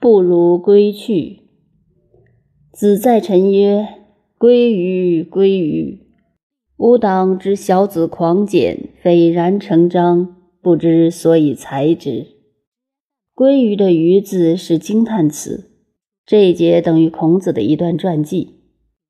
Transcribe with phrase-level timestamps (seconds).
[0.00, 1.40] 不如归去。
[2.72, 3.86] 子在臣曰
[4.38, 6.06] ：“归于，归于。”
[6.78, 12.26] 吾党之小子狂简，斐然成章，不知所以裁之。
[13.34, 15.70] 归于的“于”字是惊叹词，
[16.24, 18.60] 这一节等于孔子的一段传记。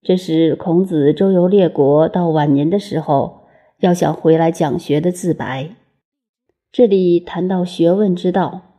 [0.02, 3.42] 这是孔子周游列国到晚年的时候，
[3.78, 5.76] 要想回来讲学的自白。
[6.72, 8.69] 这里谈到学问之道，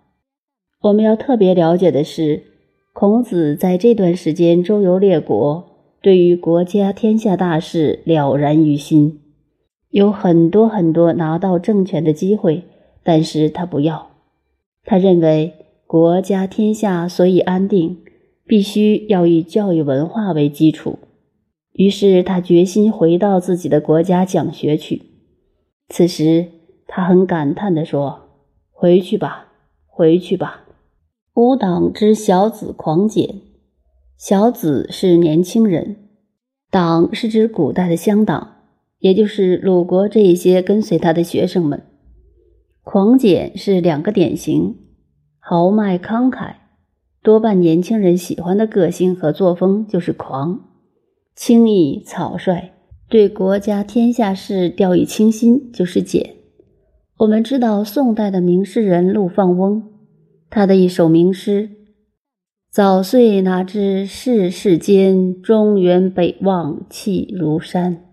[0.82, 2.44] 我们要特别了解的是，
[2.92, 5.70] 孔子在这段时间周游列国。
[6.02, 9.20] 对于国家天下大事了然于心，
[9.92, 12.64] 有很多很多拿到政权的机会，
[13.04, 14.10] 但是他不要。
[14.84, 15.54] 他认为
[15.86, 18.00] 国家天下所以安定，
[18.48, 20.98] 必须要以教育文化为基础。
[21.74, 25.04] 于是他决心回到自己的国家讲学去。
[25.90, 26.48] 此时
[26.88, 28.22] 他很感叹地说
[28.74, 29.50] ：“回去吧，
[29.86, 30.64] 回去吧。”
[31.34, 33.42] 吾党之小子狂简。
[34.18, 36.10] 小子是年轻人，
[36.70, 38.56] 党是指古代的乡党，
[39.00, 41.84] 也就是鲁国这一些跟随他的学生们。
[42.84, 44.76] 狂简是两个典型：
[45.40, 46.56] 豪迈慷慨，
[47.24, 50.60] 多半年轻人喜欢的个性和作风就是狂；
[51.34, 52.74] 轻易草率，
[53.08, 56.36] 对国家天下事掉以轻心就是简。
[57.20, 59.84] 我们知道宋代的名诗人陆放翁，
[60.52, 61.70] 他的一首名诗。
[62.70, 68.04] 早岁哪知世事艰，中原北望气如山。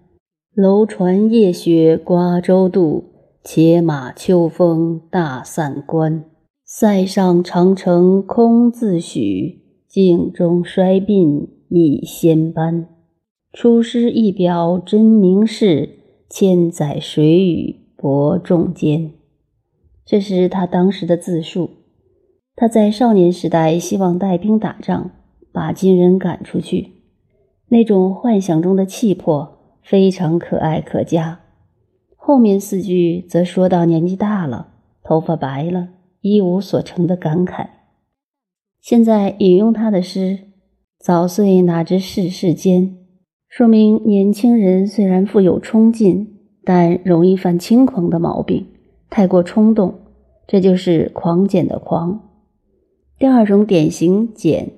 [0.54, 6.24] 楼船夜雪瓜洲渡，且马秋风大散关。
[6.64, 12.86] 塞上长城空自许，镜中衰鬓已先斑。
[13.52, 15.88] 出师一表真名士，
[16.30, 19.10] 千载谁与伯仲间。
[20.04, 21.70] 这是他当时的自述。
[22.60, 25.12] 他在少年时代希望带兵打仗，
[25.52, 26.94] 把金人赶出去，
[27.68, 31.38] 那种幻想中的气魄非常可爱可嘉。
[32.16, 34.70] 后面四句则说到年纪大了，
[35.04, 37.68] 头发白了，一无所成的感慨。
[38.80, 40.40] 现在引用他的诗
[40.98, 42.96] ：“早岁哪知世事艰”，
[43.48, 48.66] 说明年轻人虽然富有冲劲，但容易犯轻狂的毛病，
[49.08, 49.94] 太过冲动，
[50.48, 52.24] 这就是狂简的狂。
[53.18, 54.74] 第二种典型简，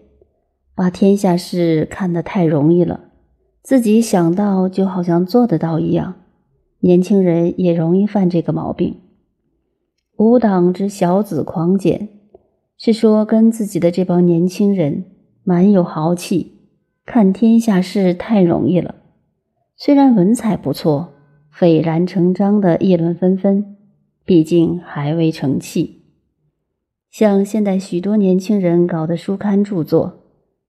[0.75, 3.11] 把天下事看得太容易了，
[3.61, 6.15] 自己想到就好像做得到一样。
[6.79, 8.97] 年轻人也容易犯这个毛病。
[10.17, 12.09] 吾党之小子狂简，
[12.79, 15.05] 是说跟自己的这帮年轻人
[15.45, 16.53] 蛮有豪气，
[17.05, 18.95] 看天下事太容易了。
[19.77, 21.13] 虽然文采不错，
[21.51, 23.77] 斐然成章的议论纷纷，
[24.25, 26.00] 毕竟还未成器。
[27.11, 30.21] 像现代许多年轻人搞的书刊著作，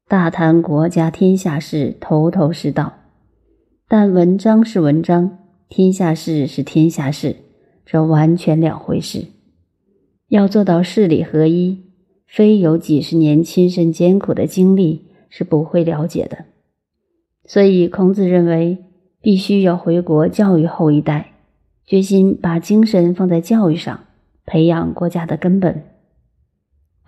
[0.07, 2.93] 大谈国家天下事，头头是道。
[3.87, 5.37] 但文章是文章，
[5.69, 7.35] 天下事是天下事，
[7.85, 9.27] 这完全两回事。
[10.29, 11.83] 要做到事理合一，
[12.25, 16.45] 非有几十年亲身艰苦的经历是不会了解的。
[17.45, 18.79] 所以，孔子认为
[19.21, 21.33] 必须要回国教育后一代，
[21.85, 24.05] 决心把精神放在教育上，
[24.47, 25.83] 培养国家的根本。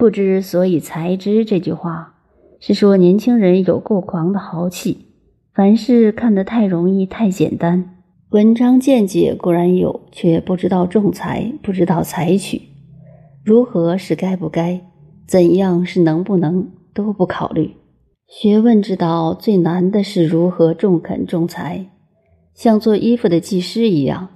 [0.03, 2.15] 不知所以才知这句话，
[2.59, 5.05] 是说年轻人有够狂的豪气，
[5.53, 8.03] 凡事看得太容易、太简单。
[8.31, 12.63] 文章见解固然有，却不知道仲裁，不知道采取，
[13.45, 14.81] 如何是该不该，
[15.25, 17.71] 怎样是能不能，都不考虑。
[18.27, 21.85] 学问之道最难的是如何中肯仲裁，
[22.53, 24.27] 像做衣服的技师一样，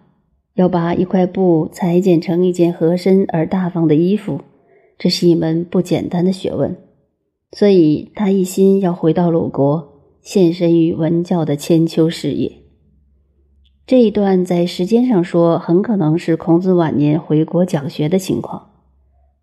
[0.56, 4.40] 要把一块布裁剪成一件合身而大方的衣服。
[4.98, 6.76] 这是一门不简单的学问，
[7.52, 9.90] 所以他一心要回到鲁国，
[10.22, 12.52] 献身于文教的千秋事业。
[13.86, 18.72] 这一段在时间上说，很可能是孔子晚年回国讲学的情况。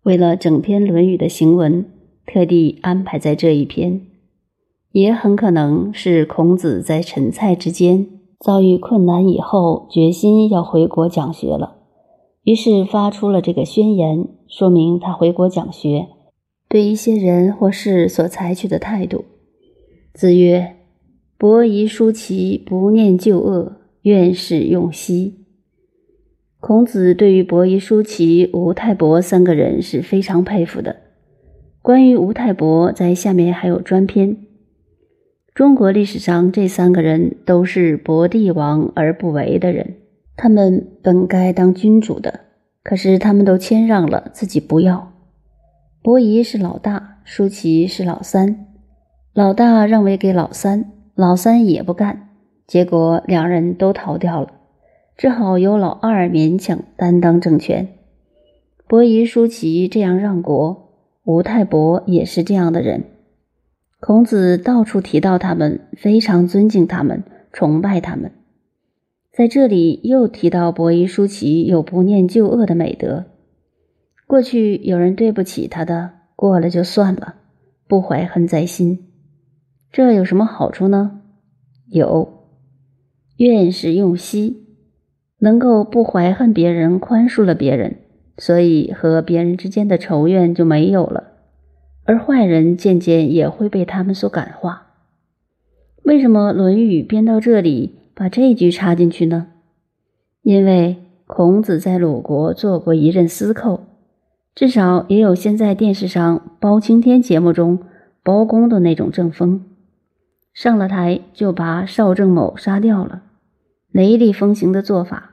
[0.03, 1.83] 为了整篇《论语》的行文，
[2.27, 4.01] 特地安排在这一篇，
[4.91, 8.07] 也很可能是孔子在陈蔡之间
[8.39, 11.77] 遭遇困难以后，决心要回国讲学了。
[12.43, 16.07] 于是发出了这个宣言，说明他回国讲学
[16.67, 19.25] 对一些人或事所采取的态度。
[20.13, 20.75] 子曰
[21.37, 25.45] ：“伯夷叔齐不念旧恶，愿使用兮。”
[26.59, 30.95] 孔子对于伯夷叔齐、吴太伯三个人是非常佩服的。
[31.81, 34.37] 关于吴太伯，在下面还有专篇。
[35.53, 39.97] 中国历史上这三个人都是博帝王而不为的人。
[40.35, 42.44] 他们本该当君主的，
[42.85, 45.11] 可是他们都谦让了，自己不要。
[46.03, 48.67] 伯夷是老大，舒淇是老三，
[49.33, 52.29] 老大让位给老三，老三也不干，
[52.67, 54.49] 结果两人都逃掉了，
[55.17, 57.87] 只好由老二勉强担当政权。
[58.87, 60.91] 伯夷、舒淇这样让国，
[61.23, 63.05] 吴太伯也是这样的人。
[63.99, 68.31] 孔子到处提到他们，非常尊敬他们，崇拜他们。
[69.35, 73.25] 在这里又提到伯夷、叔齐有不念旧恶的美德。
[74.27, 77.35] 过去有人对不起他的，过了就算了，
[77.85, 78.97] 不怀恨在心。
[79.91, 81.19] 这有什么好处呢？
[81.89, 82.45] 有，
[83.35, 84.67] 愿是用息，
[85.39, 87.97] 能够不怀恨别人，宽恕了别人。
[88.37, 91.33] 所以和别人之间的仇怨就没有了，
[92.05, 94.93] 而坏人渐渐也会被他们所感化。
[96.03, 99.47] 为什么《论语》编到这里把这句插进去呢？
[100.41, 100.95] 因为
[101.27, 103.81] 孔子在鲁国做过一任司寇，
[104.55, 107.79] 至少也有现在电视上包青天节目中
[108.23, 109.65] 包公的那种政风，
[110.53, 113.23] 上了台就把邵正某杀掉了，
[113.91, 115.31] 雷厉风行的做法。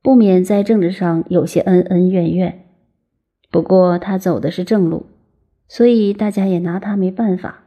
[0.00, 2.66] 不免在政治上有些恩恩怨怨，
[3.50, 5.06] 不过他走的是正路，
[5.66, 7.64] 所以大家也拿他没办法。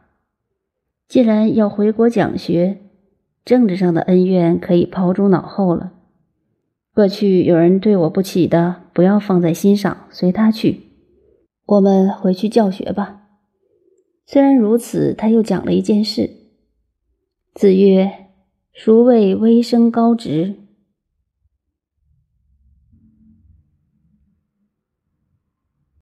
[1.07, 2.77] 既然要回国讲学，
[3.43, 5.93] 政治上的恩怨可以抛诸脑后了。
[6.93, 10.81] 过去有人对我不起的，不要放在心上，随他去。
[11.65, 13.21] 我们回去教学吧。
[14.25, 16.29] 虽然如此，他又讲了一件事。
[17.53, 18.11] 子曰
[18.73, 20.55] ：“孰谓微生高直？”